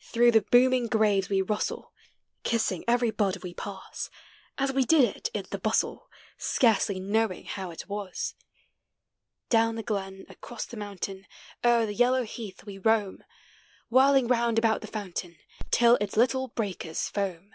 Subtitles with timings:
[0.00, 1.92] Through the blooming graves we rustle.
[2.44, 4.08] Kissing cvvvy bud we pass.
[4.08, 4.64] 100 POEMS OF N AFORE.
[4.64, 8.34] As we did it in the bustle, Scarcely knowing how it was.
[9.50, 11.26] Down the glen, across the mountain,
[11.62, 13.22] O'er the yellow heath we roam,
[13.90, 15.36] Whirling round about the fountain,
[15.70, 17.54] Till its little breakers foam.